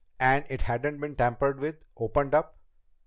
[0.19, 2.57] "And it hadn't been tampered with, opened up?"